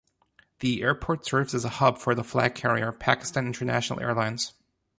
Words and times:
The 0.61 0.81
airport 0.81 1.27
serves 1.27 1.53
as 1.53 1.63
a 1.63 1.69
hub 1.77 1.99
for 1.99 2.15
the 2.15 2.23
flag 2.23 2.55
carrier, 2.55 2.91
Pakistan 2.91 3.45
International 3.45 3.99
Airlines. 3.99 4.53